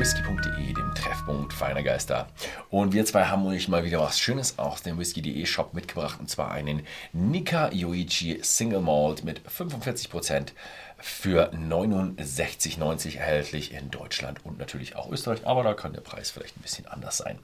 whisky.de, 0.00 0.72
dem 0.72 0.94
Treffpunkt 0.94 1.52
feiner 1.52 1.82
Geister. 1.82 2.26
Und 2.70 2.94
wir 2.94 3.04
zwei 3.04 3.26
haben 3.26 3.44
euch 3.44 3.68
mal 3.68 3.84
wieder 3.84 4.00
was 4.00 4.18
Schönes 4.18 4.58
aus 4.58 4.80
dem 4.80 4.98
whisky.de 4.98 5.44
Shop 5.44 5.74
mitgebracht. 5.74 6.18
Und 6.18 6.30
zwar 6.30 6.52
einen 6.52 6.86
Nika 7.12 7.68
Yoichi 7.70 8.38
Single 8.40 8.80
Malt 8.80 9.24
mit 9.24 9.42
45% 9.46 10.52
für 10.96 11.52
69,90 11.52 13.18
erhältlich 13.18 13.74
in 13.74 13.90
Deutschland 13.90 14.42
und 14.42 14.58
natürlich 14.58 14.96
auch 14.96 15.12
Österreich. 15.12 15.46
Aber 15.46 15.62
da 15.64 15.74
kann 15.74 15.92
der 15.92 16.00
Preis 16.00 16.30
vielleicht 16.30 16.56
ein 16.56 16.62
bisschen 16.62 16.86
anders 16.86 17.18
sein. 17.18 17.38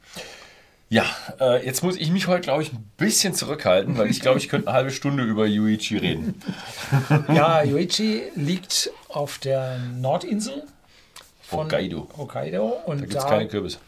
Ja, 0.89 1.05
äh, 1.39 1.63
jetzt 1.67 1.83
muss 1.83 1.97
ich 1.97 2.11
mich 2.11 2.27
heute, 2.27 2.41
glaube 2.41 2.63
ich, 2.63 2.73
ein 2.73 2.91
bisschen 2.97 3.35
zurückhalten, 3.35 3.99
weil 3.99 4.09
ich 4.09 4.21
glaube, 4.21 4.39
ich 4.39 4.49
könnte 4.49 4.69
eine 4.69 4.77
halbe 4.77 4.93
Stunde 4.93 5.25
über 5.25 5.45
Yuichi 5.45 5.99
reden. 5.99 6.41
Ja, 7.35 7.63
Yuichi 7.63 8.23
liegt 8.35 8.91
auf 9.09 9.37
der 9.37 9.79
Nordinsel 9.79 10.63
von 11.47 11.67
Hokkaido. 11.67 12.09
Hokkaido 12.17 12.67
und 12.87 13.01
Da 13.01 13.07
gibt 13.07 13.17
es 13.17 13.27
keine 13.27 13.49
Kürbisse. 13.49 13.79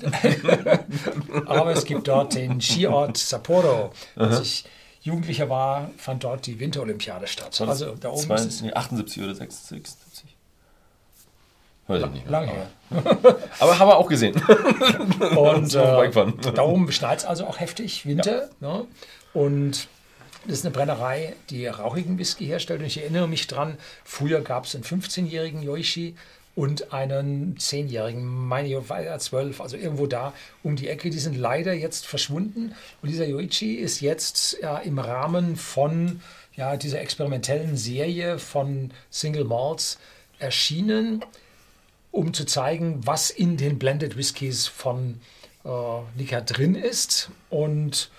aber 1.46 1.72
es 1.72 1.84
gibt 1.84 2.06
dort 2.06 2.34
den 2.34 2.60
Skiort 2.60 3.16
Sapporo. 3.16 3.92
Als 4.16 4.40
ich 4.40 4.64
Jugendlicher 5.00 5.48
war, 5.48 5.90
fand 5.96 6.24
dort 6.24 6.46
die 6.46 6.58
Winterolympiade 6.60 7.26
statt. 7.26 7.60
Also 7.60 7.94
da 7.94 8.10
oben 8.10 8.20
Zwei- 8.20 8.34
ist 8.36 8.44
es 8.44 8.62
nee, 8.62 8.72
78 8.72 9.22
oder 9.22 9.34
76? 9.34 10.36
Weiß 11.86 12.02
ich 12.02 12.10
nicht. 12.10 12.30
mehr. 12.30 12.30
lang 12.30 12.48
her. 12.48 12.66
Aber 13.60 13.78
haben 13.78 13.88
wir 13.88 13.96
auch 13.96 14.08
gesehen. 14.08 14.34
Und 15.36 15.74
äh, 15.74 16.52
da 16.54 16.62
oben 16.62 16.92
schneit 16.92 17.20
es 17.20 17.24
also 17.24 17.46
auch 17.46 17.58
heftig, 17.60 18.04
Winter. 18.04 18.50
Ne? 18.60 18.84
Und 19.32 19.88
das 20.46 20.58
ist 20.58 20.66
eine 20.66 20.74
Brennerei, 20.74 21.34
die 21.48 21.66
rauchigen 21.66 22.18
Whisky 22.18 22.46
herstellt. 22.46 22.80
Und 22.80 22.86
ich 22.86 23.00
erinnere 23.00 23.26
mich 23.26 23.46
dran, 23.46 23.78
früher 24.04 24.42
gab 24.42 24.64
es 24.64 24.74
einen 24.74 24.84
15-jährigen 24.84 25.62
Yoichi 25.62 26.14
und 26.58 26.92
einen 26.92 27.56
10-jährigen, 27.56 28.24
meine 28.26 28.66
ich, 28.66 28.76
12, 28.76 29.60
also 29.60 29.76
irgendwo 29.76 30.08
da 30.08 30.32
um 30.64 30.74
die 30.74 30.88
Ecke. 30.88 31.08
Die 31.08 31.20
sind 31.20 31.36
leider 31.36 31.72
jetzt 31.72 32.04
verschwunden. 32.04 32.74
Und 33.00 33.10
dieser 33.10 33.26
Yoichi 33.26 33.74
ist 33.76 34.00
jetzt 34.00 34.58
ja, 34.60 34.78
im 34.78 34.98
Rahmen 34.98 35.54
von 35.54 36.20
ja, 36.56 36.76
dieser 36.76 37.00
experimentellen 37.00 37.76
Serie 37.76 38.40
von 38.40 38.90
Single 39.08 39.44
Malts 39.44 40.00
erschienen 40.40 41.24
um 42.10 42.34
zu 42.34 42.44
zeigen, 42.44 43.06
was 43.06 43.30
in 43.30 43.56
den 43.56 43.78
Blended 43.78 44.16
Whiskys 44.16 44.66
von 44.66 45.20
äh, 45.64 45.68
Nika 46.16 46.40
drin 46.40 46.74
ist. 46.74 47.30
Und 47.50 48.10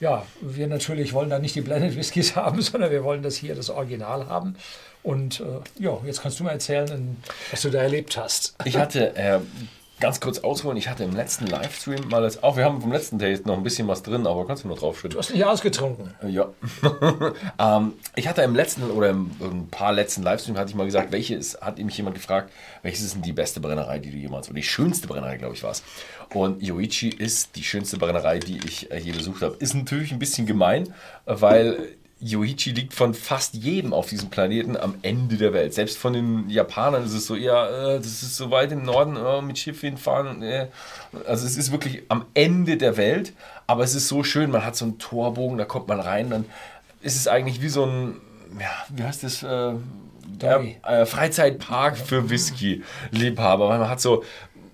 ja, 0.00 0.24
wir 0.40 0.66
natürlich 0.66 1.12
wollen 1.12 1.30
da 1.30 1.38
nicht 1.38 1.54
die 1.54 1.60
Blended 1.60 1.96
Whiskys 1.96 2.36
haben, 2.36 2.62
sondern 2.62 2.90
wir 2.90 3.04
wollen 3.04 3.22
das 3.22 3.36
hier, 3.36 3.54
das 3.54 3.70
Original 3.70 4.26
haben. 4.28 4.56
Und 5.02 5.40
äh, 5.40 5.82
ja, 5.82 5.98
jetzt 6.04 6.22
kannst 6.22 6.40
du 6.40 6.44
mal 6.44 6.52
erzählen, 6.52 7.16
was 7.50 7.62
du 7.62 7.70
da 7.70 7.82
erlebt 7.82 8.16
hast. 8.16 8.54
Ich 8.64 8.76
hatte, 8.76 9.16
äh, 9.16 9.40
ganz 10.00 10.20
kurz 10.20 10.38
ausholen, 10.38 10.76
ich 10.76 10.88
hatte 10.88 11.04
im 11.04 11.14
letzten 11.14 11.46
Livestream 11.46 12.08
mal 12.08 12.22
als, 12.22 12.42
auch 12.42 12.56
wir 12.56 12.64
haben 12.64 12.80
vom 12.80 12.92
letzten 12.92 13.18
Taste 13.18 13.46
noch 13.46 13.56
ein 13.56 13.62
bisschen 13.62 13.88
was 13.88 14.02
drin, 14.02 14.26
aber 14.26 14.46
kannst 14.46 14.64
du 14.64 14.68
noch 14.68 14.78
draufschütten? 14.78 15.12
Du 15.12 15.18
hast 15.18 15.30
nicht 15.30 15.44
ausgetrunken. 15.44 16.14
Ja. 16.28 16.48
ähm, 17.58 17.94
ich 18.14 18.28
hatte 18.28 18.42
im 18.42 18.54
letzten 18.54 18.82
oder 18.90 19.10
im, 19.10 19.30
ein 19.40 19.68
paar 19.70 19.92
letzten 19.92 20.22
Livestreams 20.22 20.58
hatte 20.58 20.70
ich 20.70 20.76
mal 20.76 20.84
gesagt, 20.84 21.12
welche 21.12 21.34
ist, 21.34 21.60
hat 21.60 21.78
mich 21.78 21.96
jemand 21.96 22.14
gefragt, 22.14 22.52
welches 22.82 23.02
ist 23.02 23.14
denn 23.14 23.22
die 23.22 23.32
beste 23.32 23.60
Brennerei, 23.60 23.98
die 23.98 24.10
du 24.10 24.16
jemals, 24.16 24.48
oder 24.48 24.56
die 24.56 24.62
schönste 24.62 25.08
Brennerei, 25.08 25.36
glaube 25.36 25.54
ich, 25.54 25.62
war 25.62 25.72
es. 25.72 25.82
Und 26.32 26.62
Yoichi 26.62 27.08
ist 27.08 27.56
die 27.56 27.64
schönste 27.64 27.96
Brennerei, 27.96 28.38
die 28.38 28.58
ich 28.66 28.90
äh, 28.90 28.98
je 28.98 29.12
besucht 29.12 29.42
habe. 29.42 29.56
Ist 29.58 29.74
natürlich 29.74 30.12
ein 30.12 30.18
bisschen 30.18 30.46
gemein, 30.46 30.94
weil 31.24 31.96
Yoichi 32.20 32.72
liegt 32.72 32.94
von 32.94 33.14
fast 33.14 33.54
jedem 33.54 33.92
auf 33.92 34.08
diesem 34.08 34.28
Planeten 34.28 34.76
am 34.76 34.96
Ende 35.02 35.36
der 35.36 35.52
Welt. 35.52 35.72
Selbst 35.74 35.98
von 35.98 36.12
den 36.12 36.50
Japanern 36.50 37.04
ist 37.04 37.12
es 37.12 37.26
so, 37.26 37.36
ja, 37.36 37.94
äh, 37.94 37.98
das 37.98 38.22
ist 38.22 38.36
so 38.36 38.50
weit 38.50 38.72
im 38.72 38.82
Norden, 38.82 39.16
äh, 39.16 39.40
mit 39.40 39.58
Schiff 39.58 39.80
hinfahren. 39.82 40.42
Äh. 40.42 40.68
Also 41.26 41.46
es 41.46 41.56
ist 41.56 41.70
wirklich 41.70 42.02
am 42.08 42.24
Ende 42.34 42.76
der 42.76 42.96
Welt, 42.96 43.32
aber 43.66 43.84
es 43.84 43.94
ist 43.94 44.08
so 44.08 44.24
schön, 44.24 44.50
man 44.50 44.64
hat 44.64 44.74
so 44.74 44.84
einen 44.84 44.98
Torbogen, 44.98 45.58
da 45.58 45.64
kommt 45.64 45.86
man 45.86 46.00
rein, 46.00 46.30
dann 46.30 46.44
ist 47.00 47.16
es 47.16 47.28
eigentlich 47.28 47.62
wie 47.62 47.68
so 47.68 47.86
ein, 47.86 48.16
ja, 48.58 48.70
wie 48.88 49.04
heißt 49.04 49.22
das? 49.22 49.42
Äh, 49.44 49.74
äh, 50.40 51.06
Freizeitpark 51.06 51.96
für 51.96 52.30
Whisky-Liebhaber. 52.30 53.68
Weil 53.68 53.78
man 53.78 53.88
hat 53.88 54.00
so, 54.00 54.24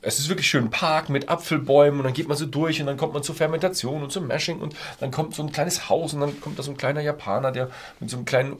es 0.04 0.18
ist 0.18 0.28
wirklich 0.28 0.48
schön 0.48 0.64
ein 0.64 0.70
Park 0.70 1.08
mit 1.08 1.28
Apfelbäumen 1.28 2.00
und 2.00 2.04
dann 2.04 2.12
geht 2.14 2.28
man 2.28 2.36
so 2.36 2.46
durch 2.46 2.80
und 2.80 2.86
dann 2.86 2.96
kommt 2.96 3.14
man 3.14 3.22
zur 3.22 3.34
Fermentation 3.34 4.02
und 4.02 4.12
zum 4.12 4.26
Mashing 4.26 4.58
und 4.60 4.74
dann 5.00 5.10
kommt 5.10 5.34
so 5.34 5.42
ein 5.42 5.52
kleines 5.52 5.88
Haus 5.88 6.14
und 6.14 6.20
dann 6.20 6.40
kommt 6.40 6.58
da 6.58 6.62
so 6.62 6.70
ein 6.70 6.76
kleiner 6.76 7.00
Japaner, 7.00 7.52
der 7.52 7.70
mit 8.00 8.10
so 8.10 8.16
einem 8.16 8.24
kleinen 8.24 8.56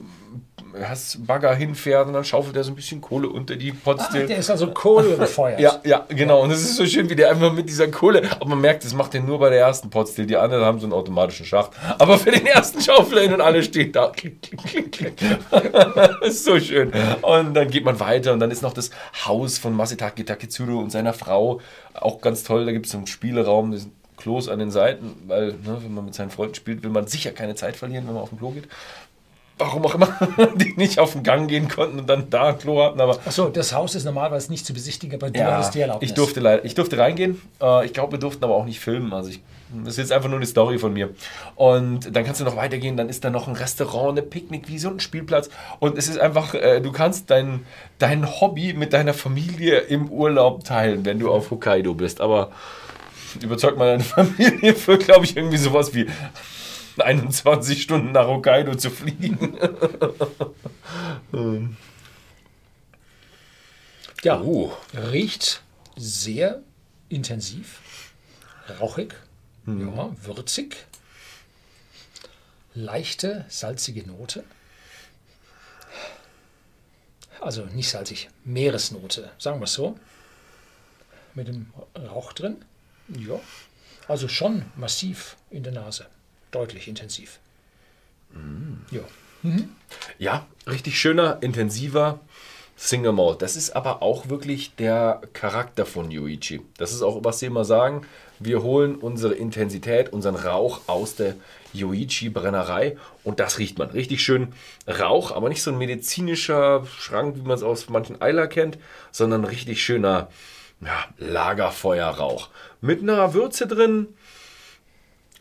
hast 0.83 1.25
Bagger 1.25 1.55
hinfährt 1.55 2.07
und 2.07 2.13
dann 2.13 2.25
schaufelt 2.25 2.55
er 2.57 2.63
so 2.65 2.71
ein 2.71 2.75
bisschen 2.75 2.99
Kohle 2.99 3.29
unter 3.29 3.55
die 3.55 3.71
Ah, 3.71 3.75
Potstill. 3.83 4.27
der 4.27 4.37
ist 4.37 4.49
also 4.49 4.71
Kohle 4.71 5.15
befeuert. 5.15 5.59
Ja, 5.59 5.79
ja, 5.85 6.05
genau. 6.09 6.41
Und 6.41 6.51
es 6.51 6.61
ist 6.61 6.75
so 6.75 6.85
schön, 6.85 7.09
wie 7.09 7.15
der 7.15 7.29
einfach 7.29 7.53
mit 7.53 7.69
dieser 7.69 7.87
Kohle. 7.87 8.29
Aber 8.31 8.49
man 8.49 8.59
merkt, 8.59 8.83
das 8.83 8.93
macht 8.93 9.15
er 9.15 9.21
nur 9.21 9.39
bei 9.39 9.49
der 9.49 9.59
ersten 9.59 9.89
Potstill. 9.89 10.25
Die 10.25 10.35
anderen 10.35 10.65
haben 10.65 10.79
so 10.79 10.85
einen 10.85 10.91
automatischen 10.93 11.45
Schacht. 11.45 11.71
Aber 11.97 12.17
für 12.17 12.31
den 12.31 12.45
ersten 12.45 12.81
Schaufel 12.81 13.19
hin 13.21 13.33
und 13.33 13.39
alle 13.41 13.63
stehen 13.63 13.93
da. 13.93 14.09
Klick, 14.09 14.41
klick, 14.41 14.91
klick, 14.91 14.91
klick. 15.17 15.37
das 15.49 16.11
ist 16.23 16.43
so 16.43 16.59
schön. 16.59 16.91
Und 17.21 17.53
dann 17.53 17.69
geht 17.69 17.85
man 17.85 17.97
weiter 18.01 18.33
und 18.33 18.39
dann 18.41 18.51
ist 18.51 18.61
noch 18.61 18.73
das 18.73 18.89
Haus 19.25 19.57
von 19.57 19.73
Masataki 19.73 20.25
Taketsuru 20.25 20.79
und 20.79 20.91
seiner 20.91 21.13
Frau. 21.13 21.34
Auch 21.35 22.21
ganz 22.21 22.43
toll. 22.43 22.65
Da 22.65 22.71
gibt 22.71 22.85
es 22.85 22.91
so 22.91 22.97
einen 22.97 23.07
Spieleraum. 23.07 23.75
Sind 23.75 23.93
Klos 24.17 24.47
an 24.47 24.59
den 24.59 24.71
Seiten, 24.71 25.23
weil, 25.27 25.47
ne, 25.47 25.77
wenn 25.81 25.93
man 25.93 26.05
mit 26.05 26.15
seinen 26.15 26.31
Freunden 26.31 26.55
spielt, 26.55 26.83
will 26.83 26.89
man 26.89 27.05
sicher 27.07 27.31
keine 27.31 27.55
Zeit 27.55 27.75
verlieren, 27.75 28.07
wenn 28.07 28.13
man 28.13 28.23
auf 28.23 28.29
den 28.29 28.37
Klo 28.37 28.51
geht. 28.51 28.67
Warum 29.57 29.85
auch 29.85 29.95
immer, 29.95 30.07
die 30.55 30.73
nicht 30.75 30.99
auf 30.99 31.13
den 31.13 31.23
Gang 31.23 31.47
gehen 31.47 31.69
konnten 31.69 31.99
und 31.99 32.07
dann 32.07 32.29
da 32.29 32.47
ein 32.47 32.57
Klo 32.57 32.83
hatten, 32.83 32.99
aber 32.99 33.17
Achso, 33.25 33.47
das 33.47 33.73
Haus 33.73 33.95
ist 33.95 34.03
normalerweise 34.03 34.51
nicht 34.51 34.65
zu 34.65 34.73
besichtigen, 34.73 35.15
aber 35.15 35.29
du 35.31 35.39
ja, 35.39 35.53
hattest 35.53 35.75
die 35.75 35.81
Erlaubnis. 35.81 36.09
ich 36.09 36.15
durfte 36.15 36.41
leider, 36.41 36.65
ich 36.65 36.75
durfte 36.75 36.97
reingehen. 36.97 37.41
Äh, 37.61 37.85
ich 37.85 37.93
glaube, 37.93 38.13
wir 38.13 38.19
durften 38.19 38.43
aber 38.43 38.55
auch 38.55 38.65
nicht 38.65 38.81
filmen. 38.81 39.13
Also 39.13 39.29
ich, 39.29 39.41
das 39.83 39.93
ist 39.93 39.97
jetzt 39.97 40.11
einfach 40.11 40.27
nur 40.27 40.39
eine 40.39 40.45
Story 40.45 40.77
von 40.77 40.91
mir. 40.91 41.11
Und 41.55 42.13
dann 42.13 42.25
kannst 42.25 42.41
du 42.41 42.45
noch 42.45 42.57
weitergehen. 42.57 42.97
Dann 42.97 43.07
ist 43.07 43.23
da 43.23 43.29
noch 43.29 43.47
ein 43.47 43.55
Restaurant, 43.55 44.17
eine 44.17 44.23
Picknickwiese 44.23 44.89
und 44.89 44.97
ein 44.97 44.99
Spielplatz. 44.99 45.49
Und 45.79 45.97
es 45.97 46.09
ist 46.09 46.19
einfach, 46.19 46.53
äh, 46.53 46.81
du 46.81 46.91
kannst 46.91 47.29
dein, 47.29 47.65
dein 47.97 48.29
Hobby 48.41 48.73
mit 48.73 48.91
deiner 48.91 49.13
Familie 49.13 49.79
im 49.79 50.09
Urlaub 50.09 50.65
teilen, 50.65 51.05
wenn 51.05 51.19
du 51.19 51.31
auf 51.31 51.49
Hokkaido 51.49 51.93
bist. 51.93 52.19
Aber 52.19 52.51
überzeug 53.41 53.77
mal 53.77 53.87
deine 53.87 54.03
Familie 54.37 54.75
für, 54.75 54.97
glaube 54.97 55.25
ich, 55.25 55.37
irgendwie 55.37 55.57
sowas 55.57 55.93
wie 55.93 56.07
21 57.01 57.81
Stunden 57.81 58.11
nach 58.11 58.27
Hokkaido 58.27 58.75
zu 58.75 58.89
fliegen. 58.89 59.57
Ja, 64.23 64.39
Oh. 64.41 64.71
riecht 64.93 65.61
sehr 65.95 66.61
intensiv, 67.09 68.11
rauchig, 68.79 69.13
ja, 69.67 70.15
würzig, 70.23 70.75
leichte, 72.73 73.45
salzige 73.49 74.05
Note. 74.07 74.43
Also 77.39 77.65
nicht 77.65 77.89
salzig, 77.89 78.29
Meeresnote, 78.43 79.31
sagen 79.37 79.59
wir 79.59 79.65
es 79.65 79.73
so. 79.73 79.99
Mit 81.35 81.47
dem 81.47 81.71
Rauch 81.95 82.33
drin. 82.33 82.63
Ja, 83.09 83.39
also 84.07 84.27
schon 84.27 84.65
massiv 84.75 85.37
in 85.51 85.61
der 85.61 85.73
Nase, 85.73 86.07
deutlich 86.55 86.87
intensiv. 86.87 87.39
Ja. 88.91 89.01
Ja, 90.17 90.47
richtig 90.67 90.99
schöner, 90.99 91.37
intensiver 91.41 92.19
Single 92.77 93.13
Malt. 93.13 93.41
Das 93.41 93.55
ist 93.55 93.75
aber 93.75 94.01
auch 94.01 94.27
wirklich 94.27 94.75
der 94.75 95.21
Charakter 95.33 95.85
von 95.85 96.11
Yuichi. 96.11 96.61
Das 96.77 96.91
ist 96.91 97.01
auch, 97.01 97.23
was 97.23 97.39
sie 97.39 97.45
immer 97.45 97.63
sagen. 97.63 98.05
Wir 98.39 98.63
holen 98.63 98.95
unsere 98.95 99.33
Intensität, 99.33 100.11
unseren 100.11 100.35
Rauch 100.35 100.81
aus 100.87 101.15
der 101.15 101.35
Yuichi-Brennerei 101.73 102.97
und 103.23 103.39
das 103.39 103.59
riecht 103.59 103.77
man. 103.77 103.91
Richtig 103.91 104.23
schön 104.23 104.53
Rauch, 104.87 105.31
aber 105.31 105.47
nicht 105.47 105.61
so 105.61 105.71
ein 105.71 105.77
medizinischer 105.77 106.85
Schrank, 106.97 107.37
wie 107.37 107.41
man 107.41 107.55
es 107.55 107.63
aus 107.63 107.87
manchen 107.89 108.21
Eiler 108.21 108.47
kennt, 108.47 108.77
sondern 109.11 109.45
richtig 109.45 109.83
schöner 109.83 110.29
ja, 110.81 111.05
Lagerfeuerrauch. 111.17 112.49
Mit 112.81 113.01
einer 113.01 113.33
Würze 113.33 113.67
drin, 113.67 114.07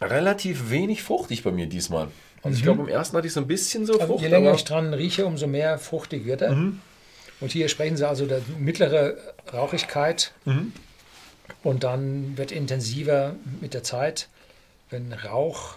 relativ 0.07 0.71
wenig 0.71 1.03
fruchtig 1.03 1.43
bei 1.43 1.51
mir 1.51 1.67
diesmal. 1.67 2.09
Also 2.43 2.57
ich 2.59 2.63
glaube, 2.63 2.83
im 2.83 2.89
ersten 2.89 3.17
hatte 3.17 3.27
ich 3.27 3.33
so 3.33 3.41
ein 3.41 3.47
bisschen 3.47 3.87
so 3.87 3.95
Also 3.95 4.07
Frucht. 4.07 4.23
je 4.23 4.29
länger 4.29 4.53
ich 4.55 4.65
dran 4.65 4.93
rieche, 4.93 5.25
umso 5.25 5.47
mehr 5.47 5.79
fruchtig 5.79 6.27
wird 6.27 6.43
er. 6.43 6.53
Mhm. 6.53 6.81
Und 7.41 7.53
hier 7.53 7.69
sprechen 7.69 7.97
sie 7.97 8.07
also 8.07 8.27
der 8.27 8.43
mittlere 8.59 9.17
Rauchigkeit. 9.53 10.33
Mhm. 10.45 10.73
Und 11.63 11.85
dann 11.85 12.37
wird 12.37 12.53
intensiver 12.53 13.35
mit 13.61 13.73
der 13.75 13.83
Zeit, 13.83 14.29
wenn 14.91 15.13
Rauch 15.13 15.77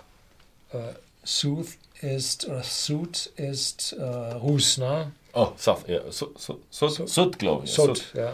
äh, 0.71 0.77
Sooth 1.23 1.69
ist, 2.01 2.47
oder 2.47 2.63
Soot 2.63 3.27
ist 3.37 3.93
äh, 3.93 4.03
Ruß, 4.03 4.77
ne? 4.77 5.11
Oh, 5.33 5.51
Saf, 5.57 5.87
ja. 5.87 6.09
Sud, 6.11 6.39
Sud, 6.39 6.59
Sud, 6.69 7.09
Sud 7.09 7.39
glaube 7.39 7.65
ich. 7.65 7.71
Sod, 7.71 8.13
ja. 8.13 8.33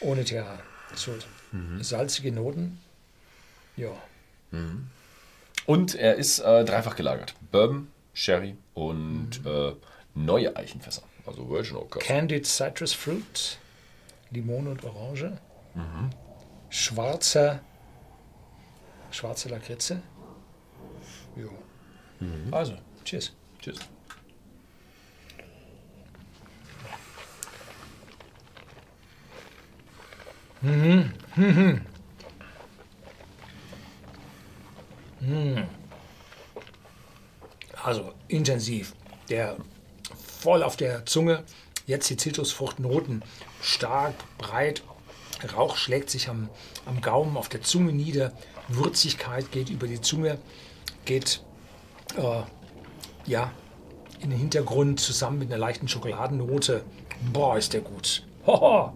Ohne 0.00 0.24
TH. 0.24 0.44
Sod. 0.94 1.26
Mhm. 1.52 1.82
Salzige 1.82 2.30
Noten. 2.32 2.78
Ja. 3.76 3.90
Und 5.66 5.94
er 5.94 6.14
ist 6.16 6.40
äh, 6.40 6.64
dreifach 6.64 6.96
gelagert. 6.96 7.34
Bourbon, 7.50 7.88
Sherry 8.12 8.56
und 8.74 9.40
äh, 9.46 9.72
neue 10.14 10.54
Eichenfässer. 10.56 11.02
Also 11.26 11.48
Virgin 11.48 11.76
Oak. 11.76 12.00
Candied 12.00 12.46
Citrus 12.46 12.92
Fruit, 12.92 13.58
Limone 14.30 14.70
und 14.70 14.84
Orange. 14.84 15.32
schwarze, 16.68 17.60
schwarze 19.10 19.48
Lakritze. 19.48 20.02
Jo. 21.36 21.50
Also, 22.50 22.74
cheers. 23.04 23.32
Tschüss. 23.60 23.78
Also 37.82 38.12
intensiv. 38.28 38.94
Der 39.28 39.56
voll 40.40 40.62
auf 40.62 40.76
der 40.76 41.06
Zunge. 41.06 41.44
Jetzt 41.86 42.08
die 42.08 42.16
Zitrusfruchtnoten. 42.16 43.22
Stark, 43.60 44.14
breit. 44.38 44.82
Rauch 45.56 45.76
schlägt 45.76 46.10
sich 46.10 46.28
am, 46.28 46.48
am 46.86 47.00
Gaumen, 47.00 47.36
auf 47.36 47.48
der 47.48 47.62
Zunge 47.62 47.92
nieder. 47.92 48.32
Würzigkeit 48.68 49.52
geht 49.52 49.68
über 49.68 49.86
die 49.86 50.00
Zunge, 50.00 50.38
geht 51.04 51.42
äh, 52.16 52.42
ja, 53.26 53.50
in 54.20 54.30
den 54.30 54.38
Hintergrund 54.38 55.00
zusammen 55.00 55.38
mit 55.38 55.48
einer 55.50 55.58
leichten 55.58 55.88
Schokoladennote. 55.88 56.82
Boah, 57.32 57.58
ist 57.58 57.72
der 57.74 57.82
gut. 57.82 58.26
Hoho. 58.46 58.92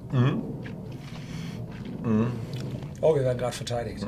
Oh, 3.01 3.15
wir 3.15 3.23
werden 3.23 3.39
gerade 3.39 3.57
verteidigt. 3.57 4.07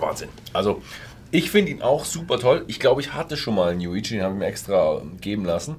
Wahnsinn. 0.00 0.28
Also, 0.52 0.82
ich 1.30 1.50
finde 1.50 1.72
ihn 1.72 1.82
auch 1.82 2.04
super 2.04 2.38
toll. 2.38 2.64
Ich 2.66 2.78
glaube, 2.78 3.00
ich 3.00 3.14
hatte 3.14 3.36
schon 3.36 3.54
mal 3.54 3.70
einen 3.70 3.80
Yuichi, 3.80 4.14
den 4.14 4.22
habe 4.22 4.34
ich 4.34 4.38
mir 4.38 4.46
extra 4.46 4.98
ähm, 5.00 5.18
geben 5.20 5.44
lassen. 5.44 5.76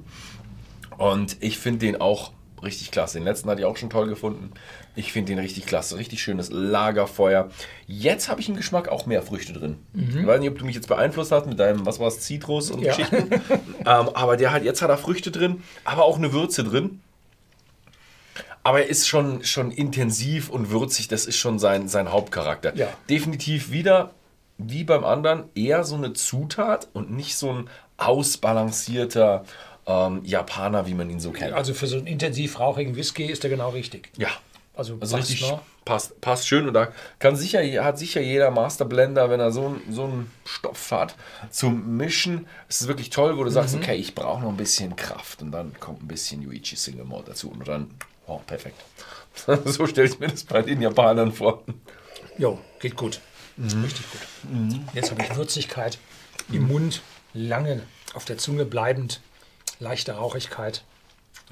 Und 0.98 1.36
ich 1.40 1.58
finde 1.58 1.80
den 1.80 2.00
auch 2.00 2.32
richtig 2.62 2.90
klasse. 2.90 3.18
Den 3.18 3.24
letzten 3.24 3.48
hatte 3.50 3.60
ich 3.60 3.66
auch 3.66 3.76
schon 3.76 3.90
toll 3.90 4.08
gefunden. 4.08 4.52
Ich 4.96 5.12
finde 5.12 5.32
den 5.32 5.38
richtig 5.38 5.66
klasse. 5.66 5.96
Richtig 5.96 6.22
schönes 6.22 6.50
Lagerfeuer. 6.50 7.50
Jetzt 7.86 8.28
habe 8.28 8.40
ich 8.40 8.48
im 8.48 8.56
Geschmack 8.56 8.88
auch 8.88 9.06
mehr 9.06 9.22
Früchte 9.22 9.52
drin. 9.52 9.76
Ich 9.92 10.26
weiß 10.26 10.40
nicht, 10.40 10.50
ob 10.50 10.58
du 10.58 10.64
mich 10.64 10.74
jetzt 10.76 10.88
beeinflusst 10.88 11.32
hast 11.32 11.46
mit 11.46 11.58
deinem, 11.58 11.84
was 11.84 11.98
war 12.00 12.08
es, 12.08 12.20
Zitrus 12.20 12.70
und 12.70 12.80
Ja. 12.80 12.94
Geschichten. 12.94 13.30
ähm, 13.80 14.08
aber 14.14 14.36
der 14.36 14.52
hat, 14.52 14.64
jetzt 14.64 14.82
hat 14.82 14.90
er 14.90 14.96
Früchte 14.98 15.30
drin, 15.30 15.62
aber 15.84 16.04
auch 16.04 16.16
eine 16.16 16.32
Würze 16.32 16.62
drin. 16.64 17.00
Aber 18.64 18.80
er 18.82 18.88
ist 18.88 19.06
schon, 19.06 19.44
schon 19.44 19.70
intensiv 19.70 20.48
und 20.50 20.70
würzig. 20.70 21.06
Das 21.08 21.26
ist 21.26 21.36
schon 21.36 21.58
sein, 21.58 21.86
sein 21.86 22.10
Hauptcharakter. 22.10 22.74
Ja. 22.74 22.88
Definitiv 23.08 23.70
wieder, 23.70 24.10
wie 24.58 24.84
beim 24.84 25.04
anderen, 25.04 25.44
eher 25.54 25.84
so 25.84 25.94
eine 25.96 26.14
Zutat 26.14 26.88
und 26.94 27.10
nicht 27.10 27.36
so 27.36 27.52
ein 27.52 27.68
ausbalancierter 27.98 29.44
ähm, 29.86 30.20
Japaner, 30.24 30.86
wie 30.86 30.94
man 30.94 31.10
ihn 31.10 31.20
so 31.20 31.30
kennt. 31.30 31.52
Also 31.52 31.74
für 31.74 31.86
so 31.86 31.96
einen 31.96 32.06
intensiv 32.06 32.58
rauchigen 32.58 32.96
Whisky 32.96 33.24
ist 33.24 33.42
der 33.42 33.50
genau 33.50 33.70
richtig. 33.70 34.10
Ja. 34.16 34.28
Also, 34.76 34.96
Also 35.00 35.16
passt, 35.16 35.30
richtig 35.30 35.48
ne? 35.50 35.60
passt, 35.84 36.20
passt 36.20 36.48
schön 36.48 36.66
und 36.66 36.74
da 36.74 36.88
kann 37.20 37.36
sicher, 37.36 37.60
hat 37.84 37.96
sicher 37.96 38.20
jeder 38.20 38.50
Masterblender, 38.50 39.30
wenn 39.30 39.38
er 39.38 39.52
so, 39.52 39.66
einen- 39.66 39.82
so 39.92 40.04
einen 40.04 40.32
Stoff 40.44 40.90
hat, 40.90 41.14
zum 41.50 41.96
Mischen. 41.96 42.46
Es 42.68 42.80
ist 42.80 42.88
wirklich 42.88 43.10
toll, 43.10 43.36
wo 43.36 43.44
du 43.44 43.50
Mhm. 43.50 43.54
sagst, 43.54 43.76
okay, 43.76 43.94
ich 43.94 44.16
brauche 44.16 44.42
noch 44.42 44.48
ein 44.48 44.56
bisschen 44.56 44.96
Kraft 44.96 45.42
und 45.42 45.52
dann 45.52 45.78
kommt 45.78 46.02
ein 46.02 46.08
bisschen 46.08 46.42
Yuichi 46.42 46.74
Single 46.74 47.04
Malt 47.04 47.28
dazu 47.28 47.50
und 47.50 47.68
dann, 47.68 47.90
oh, 48.26 48.40
perfekt. 48.46 48.82
so 49.64 49.86
stelle 49.86 50.08
ich 50.08 50.18
mir 50.18 50.28
das 50.28 50.44
bei 50.44 50.62
den 50.62 50.80
Japanern 50.80 51.32
vor. 51.32 51.64
Jo, 52.38 52.58
geht 52.80 52.96
gut. 52.96 53.20
Richtig 53.58 54.06
gut. 54.10 54.80
Jetzt 54.94 55.10
habe 55.10 55.22
ich 55.22 55.36
Würzigkeit 55.36 55.98
im 56.52 56.66
Mund, 56.66 57.02
lange 57.32 57.82
auf 58.14 58.24
der 58.24 58.38
Zunge 58.38 58.64
bleibend, 58.64 59.20
leichte 59.78 60.12
Rauchigkeit. 60.12 60.84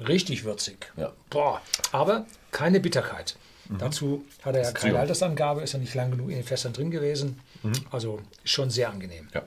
Richtig 0.05 0.43
würzig. 0.43 0.91
Ja. 0.97 1.13
Boah, 1.29 1.61
aber 1.91 2.25
keine 2.51 2.79
Bitterkeit. 2.79 3.35
Dazu 3.69 4.25
hat 4.43 4.55
er 4.55 4.63
ja 4.63 4.71
keine. 4.71 4.99
Altersangabe, 4.99 5.61
ist 5.61 5.73
ja 5.73 5.79
nicht 5.79 5.93
lang 5.93 6.11
genug 6.11 6.29
in 6.29 6.35
den 6.35 6.43
Fässern 6.43 6.73
drin 6.73 6.91
gewesen. 6.91 7.39
Also 7.91 8.19
schon 8.43 8.69
sehr 8.69 8.89
angenehm. 8.89 9.29
Ja. 9.33 9.43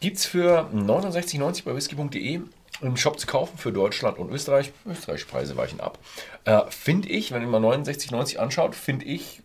Gibt 0.00 0.16
es 0.16 0.26
für 0.26 0.70
69,90 0.72 1.64
bei 1.64 1.76
whisky.de 1.76 2.40
im 2.82 2.96
Shop 2.96 3.18
zu 3.18 3.26
kaufen 3.26 3.56
für 3.58 3.72
Deutschland 3.72 4.18
und 4.18 4.30
Österreich. 4.30 4.72
Österreich 4.86 5.26
Preise 5.26 5.56
weichen 5.56 5.80
ab. 5.80 5.98
Äh, 6.44 6.60
finde 6.68 7.08
ich, 7.08 7.32
wenn 7.32 7.42
ihr 7.42 7.48
mal 7.48 7.64
69,90 7.64 8.36
anschaut, 8.36 8.74
finde 8.74 9.06
ich 9.06 9.42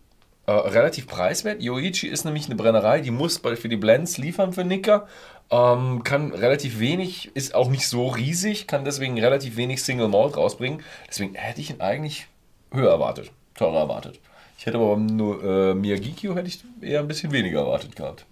äh, 0.48 0.52
relativ 0.52 1.08
preiswert. 1.08 1.62
Yoichi 1.62 2.08
ist 2.08 2.26
nämlich 2.26 2.46
eine 2.46 2.56
Brennerei, 2.56 3.02
die 3.02 3.12
muss 3.12 3.40
bei, 3.40 3.56
für 3.56 3.70
die 3.70 3.78
Blends 3.78 4.18
liefern 4.18 4.54
für 4.54 4.64
Nicker. 4.64 5.08
Ähm, 5.50 6.04
kann 6.04 6.34
relativ 6.34 6.80
wenig, 6.80 7.32
ist 7.36 7.56
auch 7.56 7.70
nicht 7.70 7.88
so 7.88 8.08
riesig, 8.08 8.68
kann 8.68 8.84
deswegen 8.84 9.20
relativ 9.20 9.56
wenig 9.56 9.84
Single 9.84 10.10
Malt 10.10 10.36
rausbringen. 10.36 10.84
Deswegen 11.08 11.36
hätte 11.36 11.62
ich 11.62 11.70
ihn 11.70 11.82
eigentlich 11.82 12.28
höher 12.72 12.92
erwartet, 12.92 13.32
teurer 13.56 13.80
erwartet. 13.80 14.20
Ich 14.58 14.66
hätte 14.66 14.78
aber 14.78 14.98
nur, 14.98 15.44
äh, 15.44 15.74
Miyagikyo 15.74 16.36
hätte 16.36 16.48
ich 16.48 16.64
eher 16.82 17.00
ein 17.00 17.08
bisschen 17.08 17.32
weniger 17.32 17.60
erwartet 17.60 17.96
gehabt. 17.96 18.26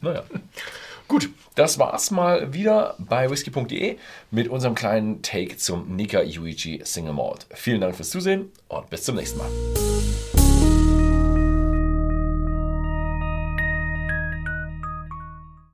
Naja. 0.00 0.22
Gut, 1.08 1.30
das 1.54 1.78
war's 1.78 2.10
mal 2.10 2.52
wieder 2.52 2.94
bei 2.98 3.30
whisky.de 3.30 3.96
mit 4.30 4.48
unserem 4.48 4.74
kleinen 4.74 5.22
Take 5.22 5.56
zum 5.56 5.94
Nika 5.94 6.22
Yuichi 6.22 6.80
Single 6.84 7.12
Malt. 7.12 7.46
Vielen 7.54 7.80
Dank 7.80 7.96
fürs 7.96 8.10
Zusehen 8.10 8.50
und 8.68 8.88
bis 8.90 9.04
zum 9.04 9.16
nächsten 9.16 9.38
Mal. 9.38 9.50